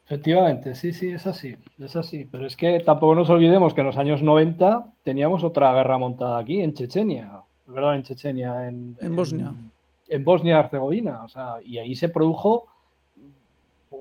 Efectivamente, 0.06 0.76
sí, 0.76 0.94
sí, 0.94 1.10
es 1.10 1.26
así, 1.26 1.56
es 1.80 1.96
así. 1.96 2.28
Pero 2.32 2.46
es 2.46 2.56
que 2.56 2.80
tampoco 2.82 3.16
nos 3.16 3.30
olvidemos 3.32 3.74
que 3.74 3.82
en 3.82 3.88
los 3.88 3.98
años 3.98 4.22
90 4.22 4.94
teníamos 5.04 5.44
otra 5.44 5.74
guerra 5.74 5.98
montada 5.98 6.38
aquí, 6.38 6.62
en 6.62 6.76
Chechenia, 6.76 7.42
¿verdad? 7.66 7.96
En 7.96 8.04
Chechenia, 8.04 8.68
en, 8.68 8.96
en 9.02 9.16
Bosnia. 9.16 9.48
En, 9.48 9.72
en 10.08 10.24
Bosnia-Herzegovina, 10.24 11.24
o 11.24 11.28
sea, 11.28 11.56
y 11.66 11.80
ahí 11.80 11.96
se 11.96 12.10
produjo 12.10 12.68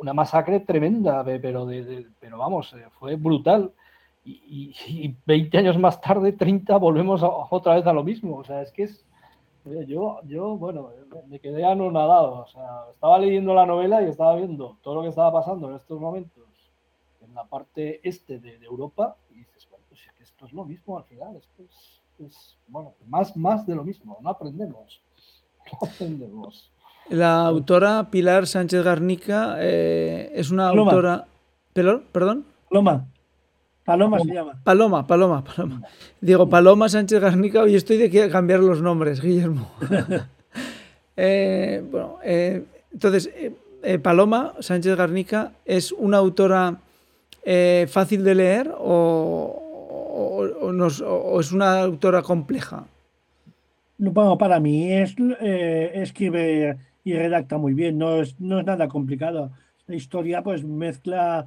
una 0.00 0.12
masacre 0.12 0.60
tremenda, 0.60 1.24
pero, 1.24 1.66
de, 1.66 2.06
pero 2.20 2.38
vamos, 2.38 2.72
eh, 2.74 2.84
fue 2.98 3.16
brutal 3.16 3.72
y, 4.24 4.74
y, 4.86 5.16
20 5.26 5.58
años 5.58 5.78
más 5.78 6.00
tarde, 6.00 6.32
30, 6.32 6.76
volvemos 6.78 7.20
otra 7.22 7.74
vez 7.74 7.86
a 7.86 7.92
lo 7.92 8.02
mismo. 8.02 8.38
O 8.38 8.44
sea, 8.44 8.62
es 8.62 8.72
que 8.72 8.84
es. 8.84 9.04
Yo, 9.86 10.20
yo 10.24 10.56
bueno, 10.56 10.90
me 11.26 11.38
quedé 11.40 11.64
anonadado. 11.64 12.42
O 12.42 12.46
sea, 12.46 12.84
estaba 12.92 13.18
leyendo 13.18 13.54
la 13.54 13.66
novela 13.66 14.02
y 14.02 14.06
estaba 14.06 14.36
viendo 14.36 14.76
todo 14.82 14.96
lo 14.96 15.02
que 15.02 15.08
estaba 15.08 15.32
pasando 15.32 15.70
en 15.70 15.76
estos 15.76 15.98
momentos 16.00 16.42
en 17.22 17.34
la 17.34 17.44
parte 17.44 18.06
este 18.06 18.38
de, 18.38 18.56
Europa 18.56 19.16
y 19.30 19.36
dices, 19.36 19.66
bueno, 19.70 19.84
pues 19.88 20.00
es 20.06 20.12
que 20.12 20.22
esto 20.22 20.46
es 20.46 20.52
lo 20.52 20.64
mismo 20.64 20.98
al 20.98 21.04
final. 21.04 21.36
Esto 21.36 21.62
es, 21.62 22.02
es 22.18 22.58
bueno, 22.68 22.94
más, 23.06 23.36
más 23.36 23.66
de 23.66 23.74
lo 23.74 23.84
mismo. 23.84 24.18
No 24.20 24.30
aprendemos. 24.30 25.02
No 25.80 25.88
aprendemos. 25.88 26.70
La 27.10 27.46
autora 27.46 28.08
Pilar 28.10 28.46
Sánchez 28.46 28.82
Garnica 28.82 29.56
eh, 29.58 30.32
es 30.34 30.50
una 30.50 30.68
autora. 30.68 31.26
¿Perdón? 31.72 32.04
¿Perdón? 32.12 32.44
Loma. 32.70 33.06
Paloma 33.84 34.18
se 34.20 34.32
llama. 34.32 34.58
Paloma, 34.64 35.06
Paloma, 35.06 35.44
Paloma. 35.44 35.82
Digo, 36.20 36.48
Paloma 36.48 36.88
Sánchez 36.88 37.20
Garnica, 37.20 37.60
hoy 37.60 37.74
estoy 37.74 37.98
de 37.98 38.08
que 38.08 38.30
cambiar 38.30 38.60
los 38.60 38.80
nombres, 38.80 39.20
Guillermo. 39.20 39.70
eh, 41.16 41.84
bueno, 41.90 42.18
eh, 42.24 42.64
entonces, 42.90 43.30
Paloma 44.02 44.54
Sánchez 44.60 44.96
Garnica 44.96 45.52
es 45.66 45.92
una 45.92 46.16
autora 46.16 46.78
fácil 47.88 48.24
de 48.24 48.34
leer 48.34 48.72
o, 48.78 49.62
o, 50.14 50.66
o, 50.66 50.72
nos, 50.72 51.02
o, 51.02 51.38
es 51.38 51.52
una 51.52 51.82
autora 51.82 52.22
compleja. 52.22 52.86
Bueno, 53.98 54.38
para 54.38 54.58
mí 54.60 54.90
es, 54.90 55.14
escribe 55.40 56.78
y 57.04 57.12
redacta 57.12 57.58
muy 57.58 57.74
bien, 57.74 57.98
no 57.98 58.22
es, 58.22 58.40
no 58.40 58.58
es 58.58 58.66
nada 58.66 58.88
complicado. 58.88 59.52
La 59.86 59.94
historia 59.94 60.42
pues 60.42 60.64
mezcla 60.64 61.46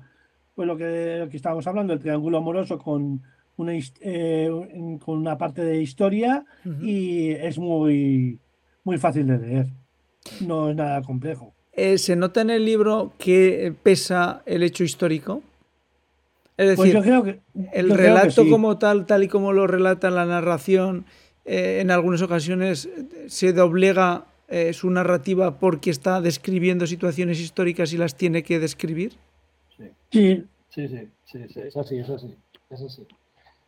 pues 0.55 0.67
lo 0.67 0.77
que, 0.77 1.17
lo 1.19 1.29
que 1.29 1.37
estábamos 1.37 1.67
hablando, 1.67 1.93
el 1.93 1.99
triángulo 1.99 2.37
amoroso 2.37 2.77
con 2.77 3.21
una, 3.57 3.73
eh, 4.01 4.49
con 5.03 5.17
una 5.17 5.37
parte 5.37 5.63
de 5.63 5.81
historia 5.81 6.45
uh 6.65 6.69
-huh. 6.69 6.83
y 6.83 7.31
es 7.31 7.57
muy, 7.57 8.39
muy 8.83 8.97
fácil 8.97 9.27
de 9.27 9.37
leer. 9.37 9.67
No 10.41 10.69
es 10.69 10.75
nada 10.75 11.01
complejo. 11.01 11.53
Eh, 11.73 11.97
¿Se 11.97 12.15
nota 12.15 12.41
en 12.41 12.49
el 12.49 12.65
libro 12.65 13.13
que 13.17 13.73
pesa 13.83 14.41
el 14.45 14.63
hecho 14.63 14.83
histórico? 14.83 15.41
Es 16.57 16.69
decir, 16.69 16.77
pues 16.77 16.93
yo 16.93 17.01
creo 17.03 17.23
que, 17.23 17.39
el 17.71 17.89
relato 17.91 18.21
creo 18.21 18.35
que 18.35 18.43
sí. 18.45 18.49
como 18.49 18.79
tal, 18.79 19.05
tal 19.05 19.23
y 19.23 19.27
como 19.27 19.53
lo 19.53 19.67
relata 19.67 20.09
la 20.09 20.25
narración, 20.25 21.05
eh, 21.45 21.79
en 21.81 21.91
algunas 21.91 22.23
ocasiones 22.23 22.89
se 23.27 23.53
doblega 23.53 24.25
eh, 24.47 24.73
su 24.73 24.89
narrativa 24.89 25.59
porque 25.59 25.89
está 25.89 26.21
describiendo 26.21 26.87
situaciones 26.87 27.39
históricas 27.39 27.91
y 27.93 27.97
las 27.97 28.15
tiene 28.15 28.43
que 28.43 28.59
describir. 28.59 29.13
Sí. 29.77 30.43
Sí, 30.69 30.87
sí, 30.87 31.09
sí, 31.25 31.47
sí, 31.49 31.59
es 31.59 31.75
así, 31.75 31.97
es 31.97 32.09
así, 32.09 32.35
es 32.69 32.81
así. 32.81 33.07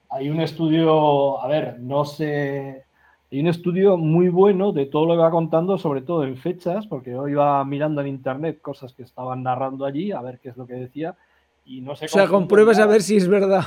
Hay 0.09 0.29
un 0.29 0.41
estudio, 0.41 1.41
a 1.41 1.47
ver, 1.47 1.79
no 1.79 2.05
sé, 2.05 2.83
hay 3.31 3.39
un 3.39 3.47
estudio 3.47 3.97
muy 3.97 4.29
bueno 4.29 4.71
de 4.71 4.85
todo 4.85 5.05
lo 5.05 5.13
que 5.13 5.21
va 5.21 5.31
contando, 5.31 5.77
sobre 5.77 6.01
todo 6.01 6.23
en 6.23 6.37
fechas, 6.37 6.87
porque 6.87 7.11
yo 7.11 7.27
iba 7.27 7.63
mirando 7.65 8.01
en 8.01 8.07
internet 8.07 8.61
cosas 8.61 8.93
que 8.93 9.03
estaban 9.03 9.43
narrando 9.43 9.85
allí, 9.85 10.11
a 10.11 10.21
ver 10.21 10.39
qué 10.39 10.49
es 10.49 10.57
lo 10.57 10.65
que 10.65 10.73
decía, 10.73 11.15
y 11.65 11.81
no 11.81 11.95
sé... 11.95 12.05
O 12.05 12.09
sea, 12.09 12.27
compruebas 12.27 12.79
a 12.79 12.85
ver 12.85 13.01
si 13.01 13.17
es 13.17 13.27
verdad. 13.27 13.63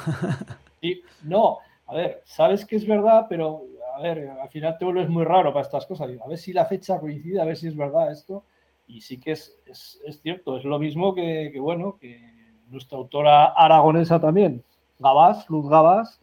Sí, 0.81 1.03
no, 1.23 1.59
a 1.87 1.95
ver, 1.95 2.23
sabes 2.25 2.65
que 2.65 2.77
es 2.77 2.87
verdad, 2.87 3.27
pero 3.29 3.63
a 3.95 4.01
ver, 4.01 4.31
al 4.31 4.49
final 4.49 4.77
te 4.79 4.85
vuelves 4.85 5.09
muy 5.09 5.25
raro 5.25 5.53
para 5.53 5.65
estas 5.65 5.87
cosas. 5.87 6.11
A 6.25 6.29
ver 6.29 6.39
si 6.39 6.53
la 6.53 6.67
fecha 6.67 6.99
coincide, 6.99 7.41
a 7.41 7.45
ver 7.45 7.57
si 7.57 7.69
es 7.69 7.77
verdad 7.77 8.11
esto. 8.11 8.45
Y 8.87 9.01
sí 9.01 9.19
que 9.19 9.33
es, 9.33 9.59
es, 9.67 10.01
es 10.05 10.21
cierto, 10.21 10.57
es 10.57 10.65
lo 10.65 10.79
mismo 10.79 11.15
que, 11.15 11.51
que 11.53 11.61
bueno, 11.61 11.97
que 11.99 12.21
nuestra 12.69 12.99
autora 12.99 13.47
aragonesa 13.47 14.21
también, 14.21 14.65
Gabás, 14.99 15.49
Luz 15.49 15.69
Gabás, 15.69 16.21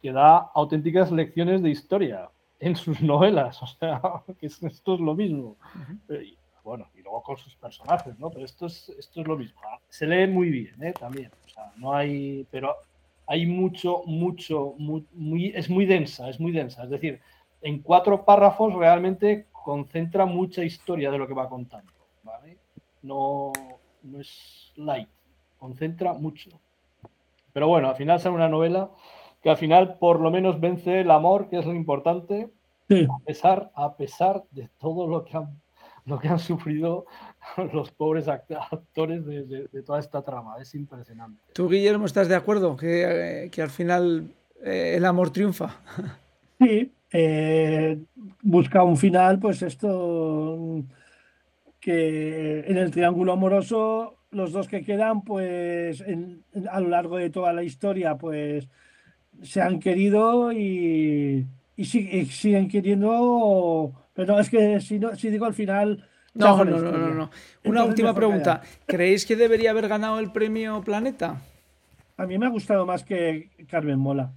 que 0.00 0.12
da 0.12 0.50
auténticas 0.54 1.10
lecciones 1.10 1.62
de 1.62 1.70
historia 1.70 2.30
en 2.60 2.76
sus 2.76 3.00
novelas. 3.00 3.60
O 3.62 3.66
sea, 3.66 4.00
que 4.38 4.46
esto 4.46 4.94
es 4.94 5.00
lo 5.00 5.14
mismo. 5.14 5.56
Uh 5.74 6.12
-huh. 6.12 6.24
y, 6.24 6.38
bueno, 6.62 6.86
y 6.94 7.02
luego 7.02 7.22
con 7.22 7.36
sus 7.36 7.56
personajes, 7.56 8.18
¿no? 8.18 8.30
Pero 8.30 8.44
esto 8.44 8.66
es, 8.66 8.88
esto 8.98 9.20
es 9.22 9.26
lo 9.26 9.36
mismo. 9.36 9.60
Se 9.88 10.06
lee 10.06 10.26
muy 10.26 10.50
bien, 10.50 10.82
¿eh? 10.82 10.92
También. 10.92 11.30
O 11.46 11.48
sea, 11.48 11.72
no 11.76 11.94
hay. 11.94 12.46
Pero 12.50 12.76
hay 13.28 13.46
mucho, 13.46 14.02
mucho, 14.06 14.74
muy, 14.78 15.06
muy, 15.12 15.52
es 15.54 15.68
muy 15.68 15.84
densa, 15.84 16.28
es 16.28 16.40
muy 16.40 16.50
densa. 16.50 16.84
Es 16.84 16.90
decir, 16.90 17.20
en 17.60 17.82
cuatro 17.82 18.24
párrafos 18.24 18.74
realmente 18.74 19.46
concentra 19.52 20.24
mucha 20.24 20.64
historia 20.64 21.10
de 21.10 21.18
lo 21.18 21.28
que 21.28 21.34
va 21.34 21.48
contando. 21.48 21.92
¿vale? 22.22 22.56
No, 23.02 23.52
no 24.02 24.20
es 24.20 24.72
light 24.76 25.08
concentra 25.58 26.14
mucho. 26.14 26.50
Pero 27.52 27.68
bueno, 27.68 27.88
al 27.88 27.96
final 27.96 28.20
sale 28.20 28.34
una 28.34 28.48
novela 28.48 28.90
que 29.42 29.50
al 29.50 29.56
final 29.56 29.98
por 29.98 30.20
lo 30.20 30.30
menos 30.30 30.60
vence 30.60 31.00
el 31.00 31.10
amor, 31.10 31.48
que 31.48 31.58
es 31.58 31.66
lo 31.66 31.74
importante, 31.74 32.50
sí. 32.88 33.06
a, 33.10 33.24
pesar, 33.24 33.70
a 33.74 33.96
pesar 33.96 34.44
de 34.50 34.68
todo 34.78 35.06
lo 35.06 35.24
que 35.24 35.36
han, 35.36 35.60
lo 36.08 36.18
que 36.18 36.28
han 36.28 36.38
sufrido 36.38 37.06
los 37.72 37.90
pobres 37.92 38.28
actores 38.28 39.24
de, 39.24 39.44
de, 39.44 39.68
de 39.68 39.82
toda 39.82 40.00
esta 40.00 40.22
trama. 40.22 40.56
Es 40.60 40.74
impresionante. 40.74 41.42
¿Tú, 41.52 41.68
Guillermo, 41.68 42.06
estás 42.06 42.28
de 42.28 42.36
acuerdo 42.36 42.76
que, 42.76 43.44
eh, 43.44 43.50
que 43.50 43.62
al 43.62 43.70
final 43.70 44.34
eh, 44.64 44.94
el 44.96 45.04
amor 45.04 45.30
triunfa? 45.30 45.76
Sí, 46.60 46.92
eh, 47.12 48.02
busca 48.42 48.82
un 48.82 48.96
final, 48.96 49.38
pues 49.38 49.62
esto 49.62 50.82
que 51.78 52.64
en 52.66 52.76
el 52.76 52.90
triángulo 52.90 53.32
amoroso 53.32 54.16
los 54.32 54.50
dos 54.50 54.66
que 54.66 54.84
quedan, 54.84 55.22
pues 55.22 56.00
en, 56.00 56.42
a 56.68 56.80
lo 56.80 56.88
largo 56.88 57.16
de 57.16 57.30
toda 57.30 57.52
la 57.52 57.62
historia, 57.62 58.18
pues 58.18 58.68
se 59.40 59.62
han 59.62 59.78
querido 59.78 60.52
y, 60.52 61.46
y, 61.78 61.98
y 62.18 62.26
siguen 62.26 62.68
queriendo. 62.68 63.92
Pero 64.14 64.38
es 64.38 64.50
que 64.50 64.80
si, 64.80 64.98
no, 64.98 65.14
si 65.16 65.30
digo 65.30 65.46
al 65.46 65.54
final, 65.54 66.04
No, 66.34 66.64
no, 66.64 66.78
no, 66.78 66.92
no, 66.92 66.98
no. 66.98 67.12
Una 67.14 67.30
Entonces, 67.64 67.88
última 67.88 68.14
pregunta. 68.14 68.60
callar. 68.60 68.78
¿Creéis 68.86 69.24
que 69.24 69.36
debería 69.36 69.70
haber 69.70 69.88
ganado 69.88 70.18
el 70.18 70.30
premio 70.32 70.82
Planeta? 70.82 71.40
A 72.16 72.26
mí 72.26 72.36
me 72.38 72.46
ha 72.46 72.50
gustado 72.50 72.84
más 72.84 73.04
que 73.04 73.50
Carmen 73.68 73.98
Mola. 73.98 74.32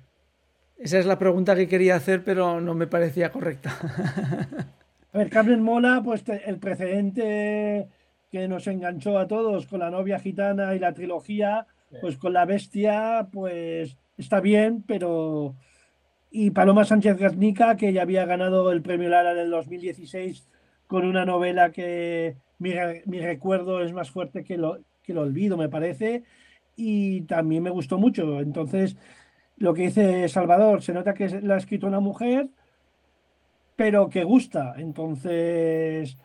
Esa 0.77 0.99
es 0.99 1.05
la 1.05 1.17
pregunta 1.19 1.55
que 1.55 1.67
quería 1.67 1.95
hacer, 1.95 2.23
pero 2.23 2.59
no 2.61 2.73
me 2.73 2.87
parecía 2.87 3.31
correcta. 3.31 3.71
A 5.13 5.17
ver, 5.17 5.29
Carmen 5.29 5.61
Mola, 5.61 6.01
pues 6.03 6.23
te- 6.23 6.47
el 6.49 6.57
precedente 6.59 7.87
que 8.31 8.47
nos 8.47 8.65
enganchó 8.67 9.17
a 9.19 9.27
todos 9.27 9.67
con 9.67 9.79
la 9.81 9.89
novia 9.91 10.19
gitana 10.19 10.73
y 10.73 10.79
la 10.79 10.93
trilogía, 10.93 11.67
pues 11.99 12.17
con 12.17 12.33
la 12.33 12.45
bestia, 12.45 13.27
pues 13.31 13.97
está 14.17 14.39
bien, 14.41 14.83
pero... 14.87 15.55
Y 16.31 16.51
Paloma 16.51 16.85
Sánchez 16.85 17.17
Garnica, 17.17 17.75
que 17.75 17.93
ya 17.93 18.01
había 18.03 18.25
ganado 18.25 18.71
el 18.71 18.81
premio 18.81 19.09
Lara 19.09 19.33
en 19.33 19.39
el 19.39 19.51
2016 19.51 20.47
con 20.87 21.05
una 21.05 21.25
novela 21.25 21.71
que 21.71 22.37
mi, 22.57 22.73
mi 23.05 23.19
recuerdo 23.19 23.83
es 23.83 23.93
más 23.93 24.09
fuerte 24.09 24.43
que 24.43 24.57
lo, 24.57 24.79
que 25.03 25.13
lo 25.13 25.21
olvido, 25.21 25.57
me 25.57 25.69
parece, 25.69 26.23
y 26.75 27.21
también 27.23 27.63
me 27.63 27.69
gustó 27.69 27.97
mucho. 27.97 28.39
Entonces, 28.39 28.97
lo 29.57 29.73
que 29.73 29.83
dice 29.83 30.27
Salvador, 30.29 30.81
se 30.81 30.93
nota 30.93 31.13
que 31.13 31.41
la 31.41 31.55
ha 31.55 31.57
escrito 31.57 31.87
una 31.87 31.99
mujer, 31.99 32.49
pero 33.75 34.09
que 34.09 34.23
gusta. 34.23 34.73
Entonces, 34.77 36.17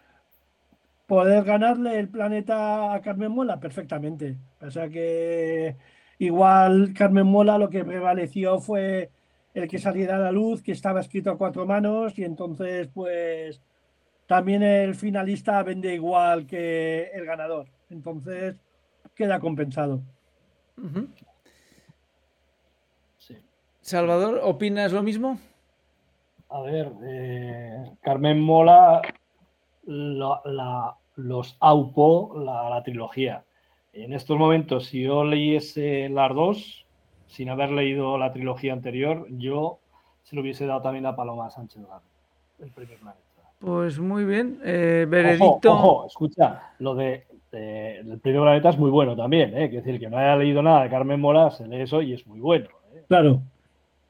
poder 1.06 1.44
ganarle 1.44 1.98
el 1.98 2.08
planeta 2.08 2.94
a 2.94 3.00
Carmen 3.00 3.32
Mola 3.32 3.60
perfectamente. 3.60 4.38
O 4.60 4.70
sea 4.70 4.88
que 4.88 5.76
igual 6.18 6.92
Carmen 6.94 7.26
Mola 7.26 7.58
lo 7.58 7.70
que 7.70 7.84
prevaleció 7.84 8.60
fue 8.60 9.10
el 9.56 9.68
que 9.68 9.78
saliera 9.78 10.16
a 10.16 10.20
la 10.20 10.32
luz, 10.32 10.62
que 10.62 10.72
estaba 10.72 11.00
escrito 11.00 11.30
a 11.30 11.38
cuatro 11.38 11.64
manos 11.66 12.18
y 12.18 12.24
entonces 12.24 12.88
pues 12.92 13.60
también 14.26 14.62
el 14.62 14.94
finalista 14.94 15.62
vende 15.62 15.94
igual 15.94 16.46
que 16.46 17.10
el 17.14 17.24
ganador. 17.24 17.66
Entonces 17.90 18.56
queda 19.14 19.40
compensado. 19.40 20.02
Sí. 23.18 23.36
Salvador, 23.80 24.40
¿opinas 24.42 24.92
lo 24.92 25.02
mismo? 25.02 25.38
A 26.50 26.60
ver, 26.60 26.92
eh, 27.04 27.92
Carmen 28.02 28.40
Mola 28.40 29.02
la- 29.84 30.40
la- 30.44 30.96
los 31.16 31.56
aupó 31.60 32.38
la, 32.38 32.68
la 32.68 32.82
trilogía. 32.82 33.44
En 33.92 34.12
estos 34.12 34.36
momentos, 34.38 34.86
si 34.86 35.02
yo 35.02 35.24
leyese 35.24 36.08
las 36.10 36.34
dos, 36.34 36.85
sin 37.26 37.48
haber 37.50 37.70
leído 37.70 38.18
la 38.18 38.32
trilogía 38.32 38.72
anterior, 38.72 39.26
yo 39.30 39.78
se 40.22 40.34
lo 40.36 40.42
hubiese 40.42 40.66
dado 40.66 40.82
también 40.82 41.06
a 41.06 41.14
Paloma 41.16 41.50
Sánchez 41.50 41.82
Garro, 41.86 42.02
el 42.60 42.70
primer 42.70 42.96
planeta. 42.98 43.20
Pues 43.58 43.98
muy 43.98 44.24
bien. 44.24 44.60
Eh, 44.64 45.02
Ojo, 45.04 45.10
veredicto. 45.10 45.72
ojo, 45.72 46.06
escucha, 46.06 46.62
lo 46.78 46.94
de, 46.94 47.24
de- 47.50 47.98
el 48.00 48.18
primer 48.20 48.42
planeta 48.42 48.68
es 48.70 48.78
muy 48.78 48.90
bueno 48.90 49.16
también, 49.16 49.56
¿eh? 49.56 49.64
Es 49.66 49.72
decir, 49.72 49.98
que 49.98 50.08
no 50.10 50.18
haya 50.18 50.36
leído 50.36 50.62
nada 50.62 50.82
de 50.82 50.90
Carmen 50.90 51.20
Mola, 51.20 51.50
se 51.50 51.66
lee 51.66 51.80
eso 51.82 52.02
y 52.02 52.12
es 52.12 52.26
muy 52.26 52.38
bueno. 52.40 52.66
¿eh? 52.94 53.02
Claro, 53.08 53.40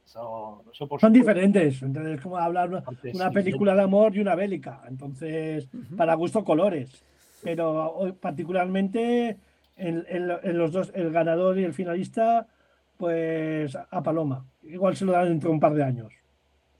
Eso, 0.05 0.63
eso 0.73 0.87
por 0.89 1.01
son 1.01 1.13
supuesto. 1.15 1.19
diferentes. 1.35 1.83
Entonces, 1.83 2.21
como 2.21 2.37
hablar 2.39 2.69
una, 2.71 2.79
Aparte, 2.79 3.11
una 3.15 3.29
sí, 3.29 3.35
película 3.35 3.75
de 3.75 3.83
amor 3.83 4.17
y 4.17 4.21
una 4.21 4.35
bélica. 4.35 4.83
Entonces, 4.89 5.69
Ujú. 5.73 5.97
para 5.97 6.15
gusto 6.15 6.45
colores. 6.45 7.05
Pero 7.43 8.17
particularmente 8.21 9.37
en, 9.77 10.05
en 10.09 10.31
en 10.43 10.59
los 10.59 10.73
dos, 10.73 10.91
el 10.95 11.11
ganador 11.13 11.59
y 11.59 11.65
el 11.65 11.75
finalista, 11.75 12.47
pues 12.97 13.77
a 13.77 14.03
Paloma. 14.03 14.45
Igual 14.63 14.97
se 14.97 15.05
lo 15.05 15.13
dan 15.13 15.29
dentro 15.29 15.49
de 15.51 15.55
un 15.55 15.61
par 15.61 15.75
de 15.75 15.83
años. 15.85 16.13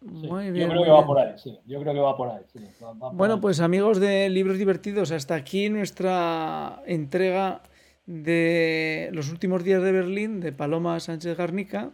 Sí, 0.01 0.27
Muy 0.29 0.47
yo 0.47 0.53
bien. 0.53 0.69
creo 0.69 0.81
muy 0.81 0.85
que 0.85 0.91
va 0.91 1.07
por 1.07 1.19
ahí, 1.19 1.33
sí. 1.37 1.59
Yo 1.67 1.81
creo 1.81 1.95
que 1.95 2.01
va 2.01 2.17
por 2.17 2.29
ahí. 2.31 2.43
sí, 2.53 2.61
va- 2.83 2.93
va 2.93 2.99
por 3.11 3.15
Bueno, 3.15 3.35
ahí. 3.35 3.41
pues 3.41 3.61
amigos 3.61 3.99
de 3.99 4.29
Libros 4.29 4.59
Divertidos, 4.59 5.11
hasta 5.11 5.35
aquí 5.35 5.69
nuestra 5.69 6.81
entrega 6.87 7.63
de 8.07 9.11
los 9.13 9.31
últimos 9.33 9.65
días 9.65 9.83
de 9.83 9.93
Berlín 9.93 10.41
de 10.41 10.53
Paloma 10.53 11.01
Sánchez 11.01 11.37
Garnica 11.37 11.91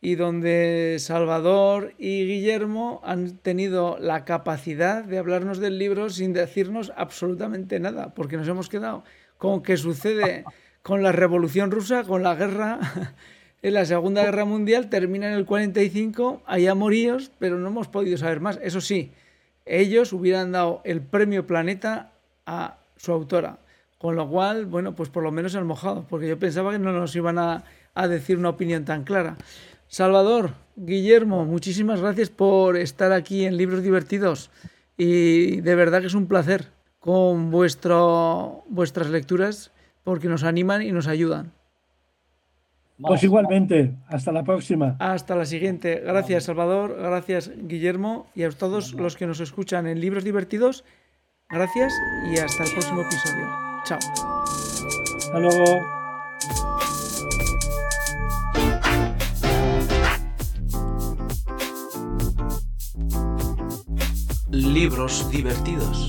y 0.00 0.14
donde 0.14 0.96
Salvador 1.00 1.92
y 1.98 2.24
Guillermo 2.26 3.00
han 3.04 3.36
tenido 3.38 3.98
la 3.98 4.24
capacidad 4.24 5.04
de 5.04 5.18
hablarnos 5.18 5.58
del 5.58 5.78
libro 5.78 6.08
sin 6.10 6.32
decirnos 6.32 6.92
absolutamente 6.96 7.78
nada, 7.80 8.14
porque 8.14 8.36
nos 8.36 8.48
hemos 8.48 8.68
quedado 8.68 9.02
con 9.38 9.62
qué 9.62 9.76
sucede 9.76 10.44
con 10.82 11.02
la 11.02 11.12
Revolución 11.12 11.70
Rusa, 11.70 12.04
con 12.04 12.22
la 12.22 12.34
guerra 12.34 12.78
en 13.64 13.72
la 13.72 13.86
Segunda 13.86 14.22
Guerra 14.22 14.44
Mundial, 14.44 14.90
termina 14.90 15.26
en 15.26 15.32
el 15.32 15.46
45, 15.46 16.42
hay 16.44 16.66
amoríos, 16.66 17.30
pero 17.38 17.56
no 17.58 17.68
hemos 17.68 17.88
podido 17.88 18.18
saber 18.18 18.40
más. 18.40 18.58
Eso 18.62 18.82
sí, 18.82 19.10
ellos 19.64 20.12
hubieran 20.12 20.52
dado 20.52 20.82
el 20.84 21.00
premio 21.00 21.46
Planeta 21.46 22.12
a 22.44 22.76
su 22.98 23.10
autora. 23.12 23.56
Con 23.96 24.16
lo 24.16 24.28
cual, 24.28 24.66
bueno, 24.66 24.94
pues 24.94 25.08
por 25.08 25.22
lo 25.22 25.32
menos 25.32 25.54
han 25.54 25.66
mojado, 25.66 26.04
porque 26.10 26.28
yo 26.28 26.38
pensaba 26.38 26.72
que 26.72 26.78
no 26.78 26.92
nos 26.92 27.16
iban 27.16 27.38
a, 27.38 27.64
a 27.94 28.06
decir 28.06 28.36
una 28.36 28.50
opinión 28.50 28.84
tan 28.84 29.02
clara. 29.02 29.38
Salvador, 29.88 30.50
Guillermo, 30.76 31.46
muchísimas 31.46 32.02
gracias 32.02 32.28
por 32.28 32.76
estar 32.76 33.12
aquí 33.12 33.46
en 33.46 33.56
Libros 33.56 33.82
Divertidos 33.82 34.50
y 34.98 35.62
de 35.62 35.74
verdad 35.74 36.02
que 36.02 36.08
es 36.08 36.14
un 36.14 36.26
placer 36.26 36.68
con 37.00 37.50
vuestro, 37.50 38.62
vuestras 38.68 39.08
lecturas 39.08 39.70
porque 40.02 40.28
nos 40.28 40.44
animan 40.44 40.82
y 40.82 40.92
nos 40.92 41.06
ayudan. 41.06 41.54
Más, 42.96 43.08
Pues 43.08 43.24
igualmente, 43.24 43.96
hasta 44.06 44.30
la 44.30 44.44
próxima. 44.44 44.96
Hasta 45.00 45.34
la 45.34 45.44
siguiente. 45.44 46.00
Gracias, 46.04 46.44
Salvador. 46.44 46.96
Gracias, 46.96 47.50
Guillermo. 47.56 48.26
Y 48.34 48.44
a 48.44 48.50
todos 48.50 48.92
los 48.94 49.16
que 49.16 49.26
nos 49.26 49.40
escuchan 49.40 49.86
en 49.88 50.00
Libros 50.00 50.22
Divertidos, 50.22 50.84
gracias 51.50 51.92
y 52.32 52.38
hasta 52.38 52.62
el 52.64 52.70
próximo 52.70 53.00
episodio. 53.02 53.48
Chao. 53.84 53.98
Hasta 55.18 55.38
luego. 55.40 55.64
Libros 64.50 65.28
divertidos. 65.32 66.08